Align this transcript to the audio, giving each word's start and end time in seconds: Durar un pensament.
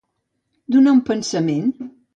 Durar 0.77 0.95
un 0.99 1.03
pensament. 1.13 1.73